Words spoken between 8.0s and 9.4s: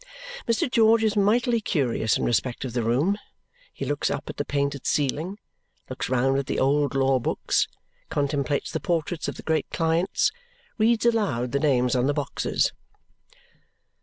contemplates the portraits of